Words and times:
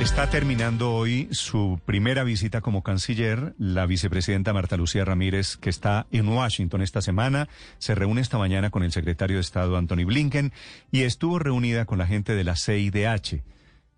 Está 0.00 0.30
terminando 0.30 0.94
hoy 0.94 1.28
su 1.30 1.78
primera 1.84 2.24
visita 2.24 2.62
como 2.62 2.82
canciller, 2.82 3.54
la 3.58 3.84
vicepresidenta 3.84 4.54
Marta 4.54 4.78
Lucía 4.78 5.04
Ramírez, 5.04 5.58
que 5.58 5.68
está 5.68 6.06
en 6.10 6.26
Washington 6.26 6.80
esta 6.80 7.02
semana. 7.02 7.50
Se 7.76 7.94
reúne 7.94 8.22
esta 8.22 8.38
mañana 8.38 8.70
con 8.70 8.82
el 8.82 8.92
secretario 8.92 9.36
de 9.36 9.42
Estado 9.42 9.76
Anthony 9.76 10.06
Blinken 10.06 10.52
y 10.90 11.02
estuvo 11.02 11.38
reunida 11.38 11.84
con 11.84 11.98
la 11.98 12.06
gente 12.06 12.34
de 12.34 12.44
la 12.44 12.56
CIDH, 12.56 13.42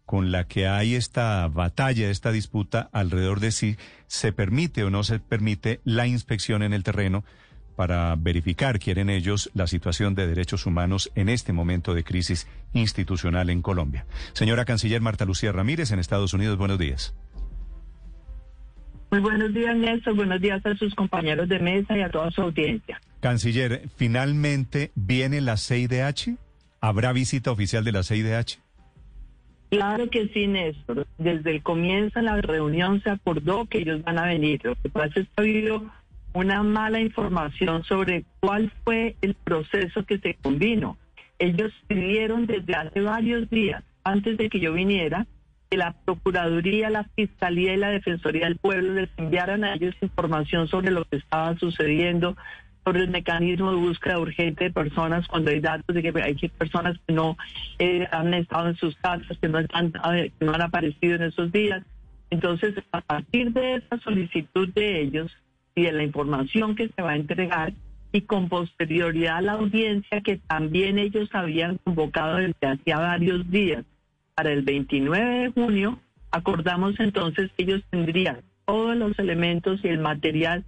con 0.05 0.33
la 0.33 0.48
que 0.48 0.66
hay 0.66 0.96
esta 0.96 1.46
batalla, 1.46 2.10
esta 2.10 2.32
disputa 2.32 2.91
alrededor 2.93 3.38
de 3.38 3.52
si 3.52 3.77
se 4.09 4.32
permite 4.32 4.82
o 4.82 4.91
no 4.91 5.05
se 5.05 5.21
permite 5.21 5.80
la 5.84 6.09
inspección 6.09 6.65
en 6.65 6.73
el 6.73 6.82
terreno 6.82 7.23
para 7.77 8.15
verificar, 8.17 8.79
quieren 8.79 9.11
ellos, 9.11 9.51
la 9.55 9.67
situación 9.67 10.15
de 10.15 10.27
derechos 10.27 10.67
humanos 10.67 11.11
en 11.15 11.29
este 11.29 11.53
momento 11.53 11.95
de 11.95 12.05
crisis 12.05 12.47
institucional 12.73 13.51
en 13.51 13.63
Colombia. 13.63 14.07
Señora 14.33 14.65
Canciller 14.65 15.01
Marta 15.01 15.24
Lucía 15.24 15.52
Ramírez, 15.52 15.91
en 15.91 15.99
Estados 15.99 16.35
Unidos, 16.35 16.59
buenos 16.59 16.79
días. 16.79 17.15
Muy 19.11 19.21
buenos 19.21 19.52
días, 19.52 19.77
Néstor. 19.77 20.15
Buenos 20.15 20.41
días 20.41 20.65
a 20.65 20.74
sus 20.74 20.95
compañeros 20.95 21.46
de 21.46 21.59
mesa 21.59 21.99
y 21.99 22.01
a 22.01 22.09
toda 22.09 22.30
su 22.30 22.41
audiencia. 22.41 22.99
Canciller, 23.21 23.83
¿finalmente 23.95 24.91
viene 24.95 25.43
la 25.43 25.59
CIDH? 25.59 26.39
¿Habrá 26.80 27.13
visita 27.13 27.51
oficial 27.51 27.85
de 27.85 27.93
la 27.93 28.02
CIDH? 28.05 28.59
Claro 29.68 30.11
que 30.11 30.29
sí, 30.29 30.46
Néstor. 30.46 31.07
Desde 31.18 31.51
el 31.51 31.63
comienzo 31.63 32.21
de 32.21 32.24
la 32.24 32.41
reunión 32.41 33.02
se 33.02 33.11
acordó 33.11 33.66
que 33.66 33.79
ellos 33.79 34.02
van 34.02 34.18
a 34.18 34.27
venir. 34.27 34.61
Lo 34.65 34.74
que 34.77 34.89
pasa 34.89 35.21
es 35.21 35.27
que 35.29 35.33
ha 35.37 35.41
habido 35.41 35.91
una 36.35 36.63
mala 36.63 37.01
información 37.01 37.85
sobre 37.85 38.25
cuál 38.41 38.73
fue 38.85 39.16
el 39.21 39.35
proceso 39.35 40.05
que 40.05 40.19
se 40.19 40.35
convino. 40.35 40.97
Ellos 41.39 41.73
pidieron 41.87 42.47
desde 42.47 42.74
hace 42.74 43.01
varios 43.01 43.51
días, 43.51 43.83
antes 44.05 44.39
de 44.39 44.49
que 44.49 44.61
yo 44.61 44.73
viniera, 44.73 45.27
que 45.71 45.77
la 45.77 45.95
Procuraduría, 46.05 46.91
la 46.91 47.05
Fiscalía 47.16 47.74
y 47.74 47.79
la 47.79 47.91
Defensoría 47.91 48.47
del 48.47 48.57
Pueblo 48.57 48.95
les 48.95 49.11
enviaran 49.16 49.65
a 49.65 49.74
ellos 49.74 49.95
información 50.01 50.69
sobre 50.69 50.91
lo 50.91 51.05
que 51.05 51.16
estaba 51.16 51.57
sucediendo, 51.59 52.37
sobre 52.85 53.02
el 53.02 53.11
mecanismo 53.11 53.71
de 53.71 53.77
búsqueda 53.77 54.19
urgente 54.19 54.65
de 54.65 54.73
personas 54.73 55.27
cuando 55.29 55.51
hay 55.51 55.61
datos 55.61 55.95
de 55.95 56.02
que 56.02 56.13
hay 56.21 56.35
personas 56.51 56.96
que 57.07 57.15
no 57.15 57.37
eh, 57.79 58.07
han 58.11 58.35
estado 58.35 58.69
en 58.69 58.77
sus 58.77 58.96
casas, 58.96 59.39
que 59.41 59.49
no 59.49 59.59
han 59.59 60.63
aparecido 60.63 61.17
en 61.17 61.23
esos 61.23 61.52
días. 61.52 61.83
Entonces, 62.30 62.74
a 62.93 63.01
partir 63.02 63.52
de 63.52 63.74
esa 63.74 63.99
solicitud 63.99 64.69
de 64.75 65.03
ellos 65.03 65.31
y 65.75 65.82
de 65.82 65.92
la 65.92 66.03
información 66.03 66.75
que 66.75 66.88
se 66.88 67.03
va 67.03 67.12
a 67.12 67.16
entregar, 67.16 67.72
y 68.12 68.22
con 68.22 68.48
posterioridad 68.48 69.38
a 69.38 69.42
la 69.42 69.53
audiencia 69.53 70.20
que 70.20 70.37
también 70.37 70.98
ellos 70.98 71.31
habían 71.32 71.78
convocado 71.78 72.37
desde 72.37 72.66
hacía 72.66 72.98
varios 72.98 73.50
días. 73.50 73.84
Para 74.34 74.53
el 74.53 74.62
29 74.62 75.38
de 75.38 75.48
junio, 75.50 75.98
acordamos 76.31 76.98
entonces 77.00 77.50
que 77.56 77.65
ellos 77.65 77.82
tendrían 77.91 78.43
todos 78.66 78.97
los 78.97 79.19
elementos 79.19 79.81
y 79.82 79.88
el 79.88 79.99
material 79.99 80.65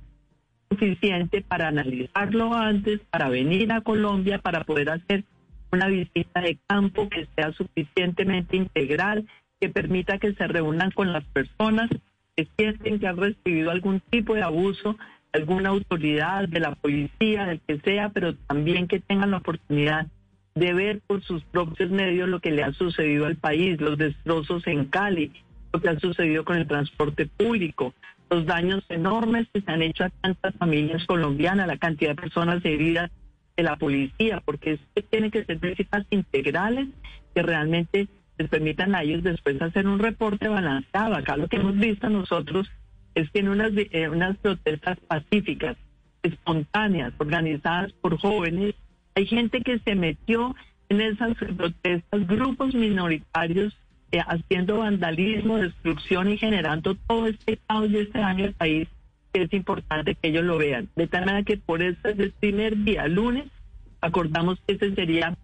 suficiente 0.71 1.43
para 1.43 1.69
analizarlo 1.69 2.55
antes, 2.55 3.01
para 3.11 3.29
venir 3.29 3.73
a 3.73 3.83
Colombia, 3.83 4.39
para 4.39 4.65
poder 4.65 4.91
hacer 4.91 5.25
una 5.71 5.89
visita 5.89 6.41
de 6.41 6.59
campo 6.67 7.09
que 7.09 7.27
sea 7.35 7.53
suficientemente 7.53 8.57
integral, 8.57 9.27
que 9.61 9.69
permita 9.69 10.19
que 10.19 10.33
se 10.35 10.47
reúnan 10.47 10.91
con 10.91 11.13
las 11.13 11.25
personas 11.25 11.91
que 12.37 12.49
sienten 12.57 12.99
que 12.99 13.07
han 13.07 13.17
recibido 13.17 13.71
algún 13.71 14.01
tipo 14.01 14.35
de 14.35 14.43
abuso, 14.43 14.97
alguna 15.33 15.71
autoridad 15.71 16.49
de 16.49 16.61
la 16.61 16.75
policía, 16.75 17.47
del 17.47 17.61
que 17.61 17.79
sea, 17.81 18.11
pero 18.11 18.35
también 18.35 18.89
que 18.89 19.01
tengan 19.01 19.31
la 19.33 19.39
oportunidad 19.39 20.07
de 20.55 20.73
ver 20.73 21.01
por 21.07 21.23
sus 21.23 21.43
propios 21.45 21.91
medios 21.91 22.29
lo 22.29 22.41
que 22.41 22.53
le 22.53 22.63
ha 22.63 22.73
sucedido 22.73 23.27
al 23.27 23.37
país, 23.37 23.81
los 23.81 23.99
destrozos 23.99 24.67
en 24.67 24.85
Cali, 24.85 25.33
lo 25.73 25.81
que 25.81 25.89
ha 25.89 25.99
sucedido 25.99 26.45
con 26.45 26.57
el 26.57 26.69
transporte 26.69 27.27
público, 27.27 27.95
los 28.31 28.47
daños 28.47 28.85
enormes 28.89 29.49
que 29.53 29.61
se 29.61 29.71
han 29.71 29.83
hecho 29.83 30.05
a 30.05 30.11
tantas 30.11 30.55
familias 30.55 31.05
colombianas, 31.07 31.67
la 31.67 31.79
cantidad 31.79 32.11
de 32.11 32.23
personas 32.23 32.65
heridas 32.65 33.11
de 33.57 33.63
la 33.63 33.77
policía, 33.77 34.43
porque 34.45 34.79
es 34.95 35.05
tiene 35.11 35.31
que 35.31 35.45
ser 35.45 35.59
visitas 35.59 36.07
integrales 36.11 36.89
que 37.35 37.43
realmente 37.43 38.09
les 38.39 38.49
permitan 38.49 38.95
a 38.95 39.03
ellos 39.03 39.23
después 39.23 39.61
hacer 39.63 39.87
un 39.87 39.99
reporte 39.99 40.49
balanceado. 40.49 41.15
Acá 41.15 41.37
lo 41.37 41.49
que 41.49 41.57
hemos 41.57 41.77
visto 41.77 42.09
nosotros 42.09 42.71
es 43.15 43.31
que 43.31 43.41
en 43.41 43.49
unas, 43.49 43.73
unas 44.11 44.37
protestas 44.39 44.99
pacíficas, 45.07 45.77
espontáneas, 46.23 47.13
organizadas 47.19 47.93
por 47.93 48.19
jóvenes, 48.19 48.75
hay 49.15 49.27
gente 49.27 49.61
que 49.61 49.79
se 49.79 49.95
metió 49.95 50.55
en 50.89 51.01
esas 51.01 51.37
protestas, 51.37 52.27
grupos 52.27 52.75
minoritarios 52.75 53.77
eh, 54.11 54.21
haciendo 54.21 54.79
vandalismo, 54.79 55.59
destrucción 55.59 56.31
y 56.31 56.39
generando 56.39 56.95
todo 56.95 57.27
este 57.27 57.59
caos 57.67 57.91
y 57.91 57.99
este 57.99 58.19
daño 58.19 58.45
al 58.45 58.53
país, 58.55 58.89
que 59.33 59.43
es 59.43 59.53
importante 59.53 60.15
que 60.15 60.29
ellos 60.29 60.45
lo 60.45 60.59
vean. 60.59 60.89
De 60.97 61.07
tal 61.07 61.25
manera 61.25 61.45
que 61.45 61.57
por 61.57 61.83
eso 61.83 61.99
desde 62.05 62.25
el 62.25 62.33
primer 62.33 62.85
día, 62.85 63.07
lunes, 63.09 63.47
acordamos 64.01 64.61
que 64.67 64.75
ese 64.75 64.95
sería 64.95 65.37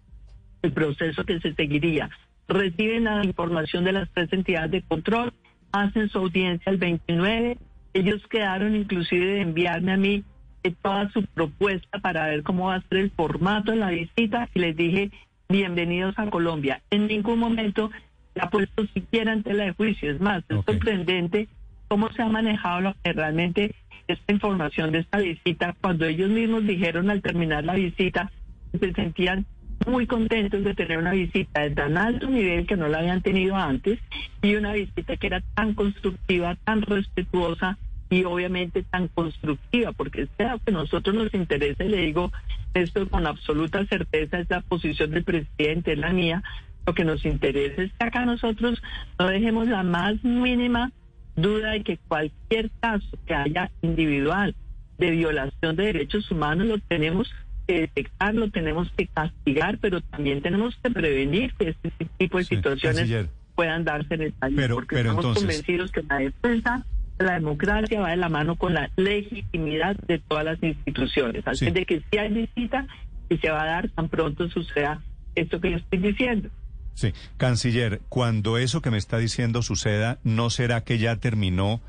el 0.62 0.72
proceso 0.72 1.24
que 1.24 1.40
se 1.40 1.54
seguiría. 1.54 2.10
Reciben 2.50 3.04
la 3.04 3.24
información 3.24 3.84
de 3.84 3.92
las 3.92 4.10
tres 4.10 4.32
entidades 4.32 4.72
de 4.72 4.82
control, 4.82 5.32
hacen 5.70 6.08
su 6.08 6.18
audiencia 6.18 6.72
el 6.72 6.78
29. 6.78 7.56
Ellos 7.94 8.26
quedaron 8.28 8.74
inclusive 8.74 9.24
de 9.24 9.40
enviarme 9.42 9.92
a 9.92 9.96
mí 9.96 10.24
eh, 10.64 10.74
toda 10.82 11.08
su 11.10 11.22
propuesta 11.26 12.00
para 12.00 12.26
ver 12.26 12.42
cómo 12.42 12.66
va 12.66 12.74
a 12.74 12.88
ser 12.88 12.98
el 12.98 13.12
formato 13.12 13.70
de 13.70 13.76
la 13.76 13.90
visita 13.90 14.48
y 14.52 14.58
les 14.58 14.76
dije, 14.76 15.12
bienvenidos 15.48 16.18
a 16.18 16.28
Colombia. 16.28 16.82
En 16.90 17.06
ningún 17.06 17.38
momento 17.38 17.92
se 18.34 18.42
ha 18.42 18.50
puesto 18.50 18.84
siquiera 18.94 19.32
en 19.32 19.44
tela 19.44 19.66
de 19.66 19.72
juicio. 19.74 20.10
Es 20.10 20.20
más, 20.20 20.42
es 20.48 20.64
sorprendente 20.66 21.46
cómo 21.86 22.10
se 22.10 22.22
ha 22.22 22.28
manejado 22.28 22.80
lo 22.80 22.96
que 23.04 23.12
realmente 23.12 23.76
esta 24.08 24.32
información 24.32 24.90
de 24.90 24.98
esta 24.98 25.18
visita, 25.18 25.76
cuando 25.80 26.04
ellos 26.04 26.30
mismos 26.30 26.66
dijeron 26.66 27.10
al 27.10 27.22
terminar 27.22 27.62
la 27.62 27.74
visita 27.74 28.32
que 28.72 28.78
se 28.78 28.92
sentían 28.92 29.46
muy 29.86 30.06
contentos 30.06 30.62
de 30.62 30.74
tener 30.74 30.98
una 30.98 31.12
visita 31.12 31.62
de 31.62 31.70
tan 31.70 31.96
alto 31.96 32.28
nivel 32.28 32.66
que 32.66 32.76
no 32.76 32.88
la 32.88 32.98
habían 32.98 33.22
tenido 33.22 33.56
antes 33.56 33.98
y 34.42 34.54
una 34.54 34.72
visita 34.72 35.16
que 35.16 35.26
era 35.26 35.42
tan 35.54 35.74
constructiva, 35.74 36.56
tan 36.64 36.82
respetuosa 36.82 37.78
y 38.10 38.24
obviamente 38.24 38.82
tan 38.82 39.08
constructiva, 39.08 39.92
porque 39.92 40.28
lo 40.38 40.58
que 40.58 40.72
nosotros 40.72 41.14
nos 41.14 41.32
interesa, 41.32 41.84
y 41.84 41.88
le 41.88 41.98
digo 41.98 42.32
esto 42.74 43.08
con 43.08 43.26
absoluta 43.26 43.84
certeza, 43.86 44.40
es 44.40 44.50
la 44.50 44.60
posición 44.62 45.10
del 45.10 45.24
presidente, 45.24 45.92
es 45.92 45.98
la 45.98 46.12
mía, 46.12 46.42
lo 46.86 46.94
que 46.94 47.04
nos 47.04 47.24
interesa 47.24 47.82
es 47.82 47.92
que 47.92 48.04
acá 48.04 48.24
nosotros 48.24 48.82
no 49.18 49.28
dejemos 49.28 49.68
la 49.68 49.82
más 49.82 50.22
mínima 50.24 50.90
duda 51.36 51.70
de 51.70 51.84
que 51.84 51.98
cualquier 52.08 52.70
caso 52.80 53.16
que 53.26 53.34
haya 53.34 53.70
individual 53.82 54.54
de 54.98 55.10
violación 55.12 55.76
de 55.76 55.84
derechos 55.84 56.30
humanos 56.30 56.66
lo 56.66 56.78
tenemos 56.78 57.32
que 57.70 57.80
detectar, 57.82 58.34
lo 58.34 58.50
tenemos 58.50 58.90
que 58.96 59.06
castigar, 59.06 59.78
pero 59.78 60.00
también 60.00 60.42
tenemos 60.42 60.76
que 60.82 60.90
prevenir 60.90 61.54
que 61.54 61.68
este 61.68 61.92
tipo 62.18 62.38
de 62.38 62.44
situaciones 62.44 63.28
puedan 63.54 63.84
darse 63.84 64.14
en 64.14 64.22
el 64.22 64.32
país, 64.32 64.58
porque 64.72 64.96
estamos 64.96 65.38
convencidos 65.38 65.92
que 65.92 66.02
la 66.02 66.18
defensa 66.18 66.84
de 67.16 67.24
la 67.26 67.34
democracia 67.34 68.00
va 68.00 68.10
de 68.10 68.16
la 68.16 68.28
mano 68.28 68.56
con 68.56 68.74
la 68.74 68.90
legitimidad 68.96 69.96
de 70.08 70.18
todas 70.18 70.44
las 70.44 70.60
instituciones. 70.62 71.46
Así 71.46 71.70
de 71.70 71.86
que 71.86 72.02
si 72.10 72.18
hay 72.18 72.32
visita 72.32 72.88
y 73.28 73.38
se 73.38 73.50
va 73.50 73.62
a 73.62 73.66
dar 73.66 73.88
tan 73.90 74.08
pronto 74.08 74.48
suceda 74.48 75.00
esto 75.36 75.60
que 75.60 75.70
yo 75.70 75.76
estoy 75.76 76.00
diciendo. 76.00 76.48
Sí, 76.94 77.12
canciller, 77.36 78.00
cuando 78.08 78.58
eso 78.58 78.82
que 78.82 78.90
me 78.90 78.98
está 78.98 79.18
diciendo 79.18 79.62
suceda, 79.62 80.18
¿no 80.24 80.50
será 80.50 80.82
que 80.82 80.98
ya 80.98 81.16
terminó 81.16 81.80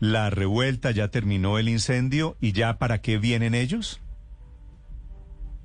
la 0.00 0.30
revuelta, 0.30 0.90
ya 0.90 1.08
terminó 1.08 1.58
el 1.58 1.68
incendio 1.68 2.36
y 2.40 2.52
ya 2.52 2.78
para 2.78 2.98
qué 2.98 3.18
vienen 3.18 3.54
ellos? 3.54 4.00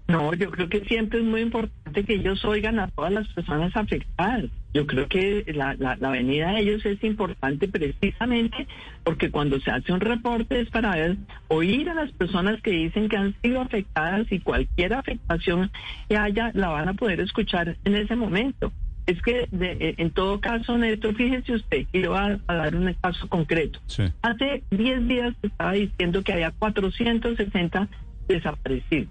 No, 0.07 0.33
yo 0.33 0.51
creo 0.51 0.67
que 0.67 0.81
siempre 0.81 1.19
es 1.19 1.25
muy 1.25 1.41
importante 1.41 2.03
que 2.03 2.15
ellos 2.15 2.43
oigan 2.43 2.79
a 2.79 2.87
todas 2.89 3.13
las 3.13 3.27
personas 3.29 3.75
afectadas. 3.75 4.45
Yo 4.73 4.85
creo 4.85 5.07
que 5.07 5.45
la, 5.55 5.75
la, 5.75 5.95
la, 5.95 6.09
venida 6.09 6.51
de 6.51 6.61
ellos 6.61 6.85
es 6.85 7.01
importante 7.03 7.67
precisamente 7.67 8.67
porque 9.03 9.29
cuando 9.29 9.59
se 9.59 9.71
hace 9.71 9.93
un 9.93 10.01
reporte 10.01 10.59
es 10.59 10.69
para 10.69 10.95
ver, 10.95 11.17
oír 11.47 11.89
a 11.89 11.93
las 11.93 12.11
personas 12.11 12.61
que 12.61 12.71
dicen 12.71 13.07
que 13.07 13.17
han 13.17 13.35
sido 13.41 13.61
afectadas 13.61 14.29
y 14.31 14.39
cualquier 14.39 14.93
afectación 14.93 15.71
que 16.09 16.17
haya 16.17 16.51
la 16.53 16.69
van 16.69 16.89
a 16.89 16.93
poder 16.95 17.19
escuchar 17.21 17.77
en 17.85 17.95
ese 17.95 18.15
momento. 18.15 18.73
Es 19.05 19.21
que 19.21 19.47
de, 19.51 19.95
en 19.97 20.11
todo 20.11 20.41
caso, 20.41 20.77
Néstor, 20.77 21.15
fíjese 21.15 21.53
usted, 21.53 21.85
y 21.91 21.99
le 21.99 22.07
voy 22.07 22.17
a, 22.17 22.39
a 22.47 22.55
dar 22.55 22.75
un 22.75 22.93
caso 23.01 23.27
concreto. 23.29 23.79
Sí. 23.85 24.03
Hace 24.21 24.63
10 24.71 25.07
días 25.07 25.35
estaba 25.43 25.73
diciendo 25.73 26.23
que 26.23 26.33
había 26.33 26.51
460 26.51 27.87
desaparecidos. 28.27 29.09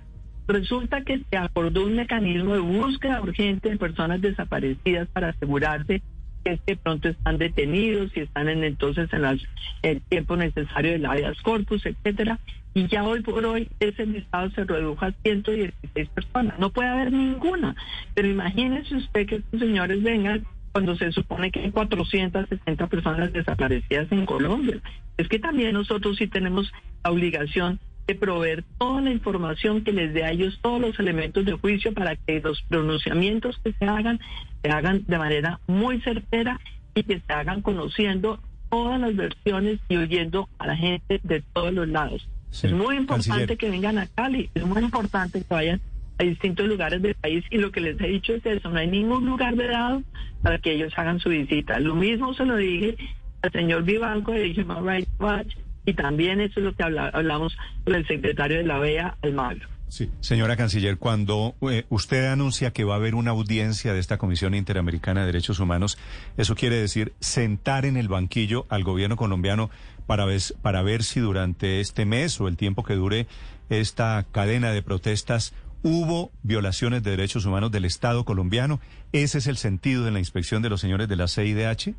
Resulta 0.49 1.03
que 1.03 1.23
se 1.31 1.37
acordó 1.37 1.85
un 1.85 1.97
mecanismo 1.97 2.55
de 2.55 2.61
búsqueda 2.61 3.21
urgente 3.21 3.71
de 3.71 3.77
personas 3.77 4.21
desaparecidas 4.21 5.09
para 5.09 5.31
asegurarse 5.31 6.03
que 6.45 6.59
de 6.67 6.77
pronto 6.77 7.09
están 7.09 7.39
detenidos 7.39 8.11
y 8.17 8.21
están 8.21 8.49
en 8.49 8.65
entonces 8.65 9.13
en 9.13 9.23
las, 9.23 9.41
el 9.83 10.01
tiempo 10.03 10.37
necesario 10.37 10.93
de 10.93 10.99
la 10.99 11.13
habeas 11.13 11.41
corpus, 11.43 11.87
etcétera. 11.87 12.39
Y 12.75 12.87
ya 12.89 13.05
hoy 13.05 13.21
por 13.21 13.45
hoy 13.45 13.69
ese 13.81 14.07
listado 14.07 14.51
se 14.51 14.65
redujo 14.65 15.05
a 15.05 15.13
116 15.23 16.09
personas. 16.09 16.59
No 16.59 16.71
puede 16.71 16.89
haber 16.89 17.13
ninguna. 17.13 17.77
Pero 18.15 18.29
imagínese 18.29 18.97
usted 18.97 19.27
que 19.27 19.37
estos 19.37 19.61
señores 19.61 20.03
vengan 20.03 20.45
cuando 20.73 20.97
se 20.97 21.13
supone 21.13 21.51
que 21.51 21.61
hay 21.61 21.71
460 21.71 22.87
personas 22.87 23.33
desaparecidas 23.33 24.11
en 24.11 24.25
Colombia. 24.25 24.81
Es 25.19 25.29
que 25.29 25.39
también 25.39 25.75
nosotros 25.75 26.17
sí 26.17 26.27
tenemos 26.27 26.73
la 27.05 27.11
obligación 27.11 27.79
de 28.07 28.15
proveer 28.15 28.65
toda 28.79 29.01
la 29.01 29.11
información 29.11 29.85
que 29.85 29.93
les 29.93 30.13
dé 30.13 30.25
a 30.25 30.33
ellos 30.33 30.59
todos 30.63 30.81
los 30.81 30.99
elementos 30.99 31.45
de 31.45 31.53
juicio 31.53 31.93
para 31.93 32.17
que 32.17 32.41
los 32.41 32.63
pronunciamientos 32.63 33.59
que 33.63 33.73
se 33.73 33.85
hagan 33.85 34.21
se 34.63 34.71
hagan 34.71 35.05
de 35.07 35.19
manera 35.19 35.61
muy 35.67 36.01
certera 36.01 36.61
y 36.95 37.03
que 37.05 37.21
se 37.21 37.33
hagan 37.33 37.63
conociendo 37.63 38.41
todas 38.71 39.01
las 39.01 39.15
versiones 39.15 39.81
y 39.89 39.97
oyendo 39.97 40.49
a 40.59 40.67
la 40.67 40.77
gente 40.77 41.21
de 41.23 41.43
todos 41.53 41.73
los 41.73 41.89
lados. 41.89 42.29
Sí. 42.51 42.67
Es 42.67 42.73
muy 42.73 42.97
importante 42.97 43.29
Canciller. 43.31 43.59
que 43.59 43.71
vengan 43.71 43.99
a 43.99 44.07
Cali, 44.07 44.51
es 44.55 44.65
muy 44.65 44.83
importante 44.83 45.41
que 45.41 45.55
vayan 45.55 45.81
a 46.19 46.25
distintos 46.25 46.67
lugares 46.67 47.01
del 47.03 47.15
país 47.15 47.45
y 47.51 47.59
lo 47.59 47.71
que 47.71 47.81
les 47.81 48.01
he 48.01 48.09
dicho 48.09 48.35
es 48.35 48.45
eso, 48.45 48.71
no 48.71 48.79
hay 48.79 48.89
ningún 48.89 49.25
lugar 49.27 49.55
vedado 49.55 50.03
para 50.43 50.59
que 50.59 50.73
ellos 50.73 50.93
hagan 50.97 51.19
su 51.21 51.31
visita. 51.31 51.79
Lo 51.81 51.95
mismo 51.95 52.35
se 52.35 52.45
lo 52.45 52.57
dije 52.57 52.97
al 53.43 53.53
señor 53.53 53.85
Vivanco 53.85 54.33
de 54.33 54.55
Human 54.61 54.87
Rights 54.87 55.11
Watch 55.19 55.55
y 55.85 55.95
también 55.95 56.41
eso 56.41 56.61
es 56.61 56.65
lo 56.65 56.75
que 56.75 56.83
habla, 56.83 57.09
hablamos 57.09 57.57
con 57.85 57.95
el 57.95 58.07
secretario 58.07 58.59
de 58.59 58.65
la 58.65 58.79
OEA, 58.79 59.17
Almagro. 59.23 59.69
Sí. 59.89 60.11
Señora 60.21 60.57
Canciller, 60.57 60.97
cuando 60.97 61.55
eh, 61.71 61.85
usted 61.91 62.25
anuncia 62.33 62.71
que 62.71 62.85
va 62.85 62.95
a 62.95 62.97
haber 62.97 63.15
una 63.15 63.33
audiencia 63.33 63.93
de 63.93 64.01
esta 64.01 64.17
Comisión 64.17 64.55
Interamericana 64.55 65.21
de 65.21 65.27
Derechos 65.27 65.61
Humanos, 65.61 65.99
eso 66.39 66.55
quiere 66.55 66.77
decir 66.77 67.13
sentar 67.21 67.85
en 67.85 67.99
el 67.99 68.09
banquillo 68.09 68.65
al 68.71 68.85
gobierno 68.85 69.17
colombiano 69.17 69.69
para 70.07 70.25
ver, 70.25 70.41
para 70.63 70.81
ver 70.81 71.03
si 71.03 71.21
durante 71.21 71.81
este 71.81 72.07
mes 72.07 72.41
o 72.41 72.49
el 72.49 72.57
tiempo 72.57 72.85
que 72.85 72.95
dure 72.95 73.27
esta 73.69 74.25
cadena 74.33 74.73
de 74.73 74.83
protestas 74.83 75.53
hubo 75.83 76.31
violaciones 76.43 77.03
de 77.03 77.11
derechos 77.11 77.45
humanos 77.45 77.71
del 77.71 77.85
Estado 77.85 78.25
colombiano. 78.25 78.81
¿Ese 79.13 79.39
es 79.39 79.47
el 79.47 79.59
sentido 79.59 80.05
de 80.05 80.11
la 80.11 80.21
inspección 80.21 80.63
de 80.63 80.71
los 80.71 80.81
señores 80.81 81.07
de 81.07 81.17
la 81.17 81.29
CIDH? 81.29 81.95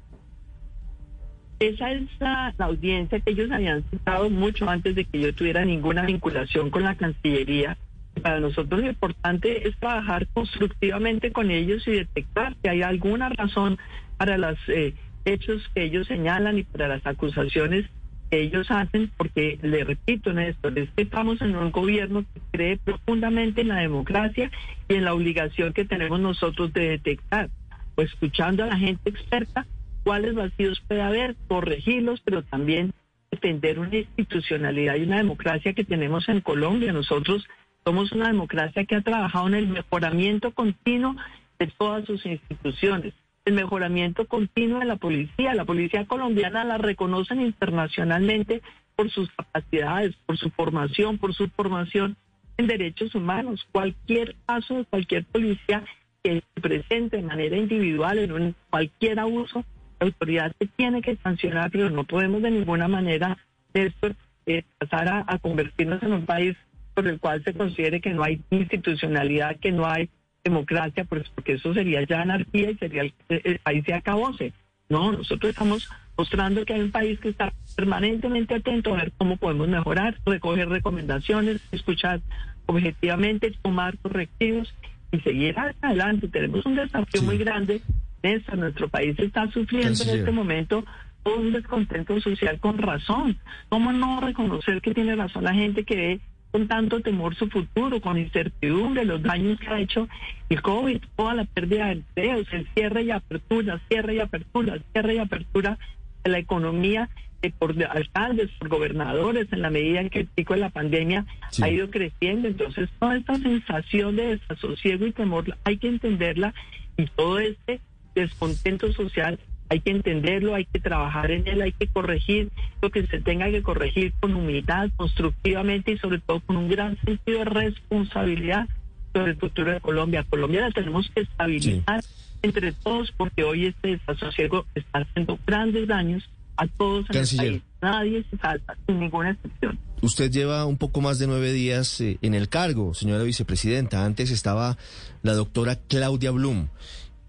Esa 1.63 1.93
es 1.93 2.03
la, 2.19 2.53
audiencia 2.57 3.21
que 3.21 3.31
ellos 3.31 3.49
habían 3.49 3.83
citado 3.89 4.29
mucho 4.29 4.69
antes 4.69 4.95
de 4.95 5.05
que 5.05 5.21
yo 5.21 5.33
tuviera 5.33 5.63
ninguna 5.63 6.01
vinculación 6.01 6.69
con 6.69 6.83
la 6.83 6.95
Cancillería. 6.95 7.77
Para 8.21 8.41
nosotros 8.41 8.81
lo 8.81 8.89
importante 8.89 9.65
es 9.65 9.77
trabajar 9.77 10.27
constructivamente 10.33 11.31
con 11.31 11.51
ellos 11.51 11.87
y 11.87 11.91
detectar 11.91 12.53
si 12.61 12.67
hay 12.67 12.81
alguna 12.81 13.29
razón 13.29 13.77
para 14.17 14.37
los 14.37 14.57
eh, 14.67 14.93
hechos 15.23 15.61
que 15.73 15.83
ellos 15.83 16.05
señalan 16.07 16.59
y 16.59 16.63
para 16.63 16.89
las 16.89 17.07
acusaciones 17.07 17.85
que 18.29 18.41
ellos 18.41 18.69
hacen, 18.69 19.09
porque 19.15 19.57
le 19.61 19.85
repito, 19.85 20.33
Néstor, 20.33 20.77
es 20.77 20.89
que 20.91 21.03
estamos 21.03 21.41
en 21.41 21.55
un 21.55 21.71
gobierno 21.71 22.25
que 22.33 22.41
cree 22.51 22.77
profundamente 22.77 23.61
en 23.61 23.69
la 23.69 23.77
democracia 23.77 24.51
y 24.89 24.95
en 24.95 25.05
la 25.05 25.13
obligación 25.13 25.71
que 25.71 25.85
tenemos 25.85 26.19
nosotros 26.19 26.73
de 26.73 26.89
detectar, 26.89 27.49
pues 27.95 28.09
escuchando 28.11 28.65
a 28.65 28.67
la 28.67 28.77
gente 28.77 29.09
experta 29.09 29.65
cuáles 30.03 30.35
vacíos 30.35 30.81
puede 30.87 31.01
haber, 31.01 31.35
corregirlos, 31.47 32.21
pero 32.21 32.43
también 32.43 32.93
defender 33.31 33.79
una 33.79 33.95
institucionalidad 33.95 34.95
y 34.95 35.03
una 35.03 35.17
democracia 35.17 35.73
que 35.73 35.83
tenemos 35.83 36.29
en 36.29 36.41
Colombia. 36.41 36.93
Nosotros 36.93 37.47
somos 37.83 38.11
una 38.11 38.27
democracia 38.27 38.85
que 38.85 38.95
ha 38.95 39.01
trabajado 39.01 39.47
en 39.47 39.55
el 39.55 39.67
mejoramiento 39.67 40.51
continuo 40.51 41.15
de 41.59 41.67
todas 41.67 42.05
sus 42.05 42.25
instituciones, 42.25 43.13
el 43.45 43.53
mejoramiento 43.53 44.27
continuo 44.27 44.79
de 44.79 44.85
la 44.85 44.95
policía. 44.95 45.53
La 45.53 45.65
policía 45.65 46.05
colombiana 46.05 46.63
la 46.63 46.77
reconocen 46.77 47.41
internacionalmente 47.41 48.61
por 48.95 49.09
sus 49.09 49.29
capacidades, 49.31 50.15
por 50.25 50.37
su 50.37 50.49
formación, 50.51 51.17
por 51.17 51.33
su 51.33 51.49
formación 51.49 52.15
en 52.57 52.67
derechos 52.67 53.15
humanos. 53.15 53.65
Cualquier 53.71 54.35
caso 54.45 54.75
de 54.75 54.85
cualquier 54.85 55.25
policía 55.25 55.83
que 56.23 56.41
se 56.53 56.61
presente 56.61 57.17
de 57.17 57.23
manera 57.23 57.57
individual 57.57 58.19
en 58.19 58.31
un, 58.31 58.55
cualquier 58.69 59.19
abuso 59.19 59.65
autoridad 60.03 60.53
se 60.59 60.67
tiene 60.67 61.01
que 61.01 61.15
sancionar, 61.17 61.71
pero 61.71 61.89
no 61.89 62.03
podemos 62.03 62.41
de 62.41 62.51
ninguna 62.51 62.87
manera 62.87 63.37
Néstor, 63.73 64.15
eh, 64.45 64.63
pasar 64.77 65.07
a, 65.07 65.23
a, 65.27 65.39
convertirnos 65.39 66.01
en 66.03 66.13
un 66.13 66.25
país 66.25 66.55
por 66.93 67.07
el 67.07 67.19
cual 67.19 67.43
se 67.43 67.53
considere 67.53 68.01
que 68.01 68.11
no 68.11 68.23
hay 68.23 68.41
institucionalidad, 68.51 69.57
que 69.57 69.71
no 69.71 69.87
hay 69.87 70.09
democracia, 70.43 71.05
pues 71.05 71.27
porque 71.29 71.53
eso 71.53 71.73
sería 71.73 72.03
ya 72.03 72.21
anarquía 72.21 72.71
y 72.71 72.75
sería 72.75 73.03
el, 73.03 73.13
el 73.29 73.59
país 73.59 73.83
se 73.85 73.93
acabóse. 73.93 74.53
No, 74.89 75.11
nosotros 75.11 75.49
estamos 75.49 75.89
mostrando 76.17 76.65
que 76.65 76.73
hay 76.73 76.81
un 76.81 76.91
país 76.91 77.19
que 77.19 77.29
está 77.29 77.51
permanentemente 77.75 78.53
atento 78.53 78.93
a 78.93 78.97
ver 78.97 79.11
cómo 79.17 79.37
podemos 79.37 79.67
mejorar, 79.67 80.17
recoger 80.25 80.69
recomendaciones, 80.69 81.61
escuchar 81.71 82.21
objetivamente, 82.65 83.53
tomar 83.61 83.97
correctivos 83.97 84.73
y 85.11 85.19
seguir 85.21 85.55
adelante. 85.57 86.27
Tenemos 86.27 86.65
un 86.65 86.75
desafío 86.75 87.21
sí. 87.21 87.25
muy 87.25 87.37
grande 87.37 87.81
Nuestro 88.23 88.87
país 88.87 89.19
está 89.19 89.51
sufriendo 89.51 90.01
en 90.03 90.19
este 90.19 90.31
momento 90.31 90.85
un 91.25 91.51
descontento 91.51 92.19
social 92.21 92.57
con 92.59 92.77
razón. 92.77 93.37
¿Cómo 93.67 93.91
no 93.91 94.21
reconocer 94.21 94.81
que 94.81 94.93
tiene 94.93 95.15
razón 95.15 95.43
la 95.43 95.53
gente 95.53 95.83
que 95.83 95.95
ve 95.95 96.19
con 96.51 96.67
tanto 96.67 97.01
temor 97.01 97.35
su 97.35 97.49
futuro, 97.49 97.99
con 97.99 98.17
incertidumbre, 98.17 99.03
los 99.03 99.21
daños 99.21 99.59
que 99.59 99.67
ha 99.67 99.79
hecho 99.79 100.07
el 100.49 100.61
COVID, 100.61 101.01
toda 101.17 101.33
la 101.33 101.45
pérdida 101.45 101.87
de 101.87 101.93
empleos, 101.93 102.47
el 102.53 102.67
cierre 102.73 103.03
y 103.03 103.11
apertura, 103.11 103.81
cierre 103.89 104.15
y 104.15 104.19
apertura, 104.19 104.77
cierre 104.93 105.15
y 105.15 105.17
apertura 105.17 105.77
de 106.23 106.31
la 106.31 106.37
economía 106.37 107.09
por 107.51 107.75
alcaldes, 107.83 108.49
por 108.51 108.69
gobernadores, 108.69 109.51
en 109.51 109.61
la 109.61 109.69
medida 109.69 109.99
en 109.99 110.09
que 110.09 110.21
el 110.21 110.27
pico 110.27 110.53
de 110.53 110.61
la 110.61 110.69
pandemia 110.69 111.25
sí. 111.49 111.63
ha 111.63 111.69
ido 111.69 111.89
creciendo. 111.89 112.47
Entonces, 112.47 112.89
toda 112.99 113.17
esta 113.17 113.35
sensación 113.35 114.15
de 114.15 114.37
desasosiego 114.37 115.05
y 115.05 115.11
temor 115.11 115.57
hay 115.65 115.77
que 115.77 115.89
entenderla 115.89 116.53
y 116.95 117.07
todo 117.07 117.39
este 117.39 117.81
descontento 118.15 118.91
social 118.93 119.39
hay 119.69 119.79
que 119.79 119.91
entenderlo, 119.91 120.55
hay 120.55 120.65
que 120.65 120.79
trabajar 120.79 121.31
en 121.31 121.47
él, 121.47 121.61
hay 121.61 121.71
que 121.71 121.87
corregir 121.87 122.49
lo 122.81 122.91
que 122.91 123.07
se 123.07 123.19
tenga 123.19 123.49
que 123.49 123.63
corregir 123.63 124.13
con 124.19 124.35
humildad, 124.35 124.89
constructivamente 124.95 125.93
y 125.93 125.97
sobre 125.97 126.19
todo 126.19 126.41
con 126.41 126.57
un 126.57 126.69
gran 126.69 126.97
sentido 127.01 127.39
de 127.39 127.45
responsabilidad 127.45 128.67
sobre 129.13 129.31
el 129.31 129.37
futuro 129.37 129.71
de 129.71 129.79
Colombia. 129.79 130.25
Colombia 130.29 130.61
la 130.61 130.71
tenemos 130.71 131.09
que 131.13 131.21
estabilizar 131.21 132.03
sí. 132.03 132.09
entre 132.43 132.71
todos 132.71 133.11
porque 133.13 133.43
hoy 133.43 133.67
este 133.67 133.89
desasosiego 133.89 134.65
está 134.75 134.99
haciendo 134.99 135.39
grandes 135.45 135.87
daños 135.87 136.29
a 136.55 136.67
todos 136.67 137.05
en 137.09 137.13
Canciller. 137.13 137.45
el 137.45 137.51
país. 137.53 137.63
Nadie 137.81 138.25
se 138.29 138.37
salta, 138.37 138.77
sin 138.85 138.99
ninguna 138.99 139.31
excepción. 139.31 139.79
Usted 140.01 140.29
lleva 140.29 140.65
un 140.65 140.77
poco 140.77 141.01
más 141.01 141.17
de 141.17 141.27
nueve 141.27 141.51
días 141.51 141.99
eh, 142.01 142.17
en 142.21 142.33
el 142.33 142.49
cargo, 142.49 142.93
señora 142.93 143.23
vicepresidenta. 143.23 144.05
Antes 144.05 144.31
estaba 144.31 144.77
la 145.21 145.33
doctora 145.33 145.77
Claudia 145.87 146.31
Blum. 146.31 146.67